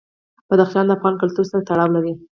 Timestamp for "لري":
1.95-2.13